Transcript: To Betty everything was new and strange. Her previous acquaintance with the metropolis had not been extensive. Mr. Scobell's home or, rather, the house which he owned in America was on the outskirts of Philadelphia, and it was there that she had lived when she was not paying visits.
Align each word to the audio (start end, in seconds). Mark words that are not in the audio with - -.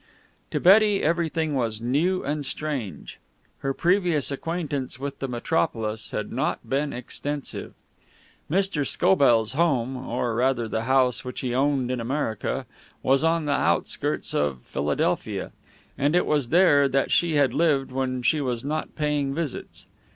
To 0.49 0.59
Betty 0.59 1.03
everything 1.03 1.53
was 1.53 1.79
new 1.79 2.23
and 2.23 2.43
strange. 2.43 3.19
Her 3.59 3.71
previous 3.71 4.31
acquaintance 4.31 4.97
with 4.97 5.19
the 5.19 5.27
metropolis 5.27 6.09
had 6.09 6.31
not 6.31 6.67
been 6.67 6.91
extensive. 6.91 7.75
Mr. 8.49 8.83
Scobell's 8.83 9.51
home 9.51 9.95
or, 9.95 10.33
rather, 10.33 10.67
the 10.67 10.85
house 10.85 11.23
which 11.23 11.41
he 11.41 11.53
owned 11.53 11.91
in 11.91 12.01
America 12.01 12.65
was 13.03 13.23
on 13.23 13.45
the 13.45 13.51
outskirts 13.53 14.33
of 14.33 14.61
Philadelphia, 14.63 15.51
and 15.99 16.15
it 16.15 16.25
was 16.25 16.49
there 16.49 16.89
that 16.89 17.11
she 17.11 17.35
had 17.35 17.53
lived 17.53 17.91
when 17.91 18.23
she 18.23 18.41
was 18.41 18.65
not 18.65 18.95
paying 18.95 19.35
visits. 19.35 19.85